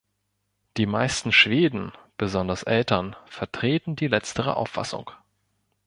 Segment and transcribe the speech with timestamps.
[0.77, 5.11] Die meisten Schweden, besonders Eltern, vertreten die letztere Auffassung.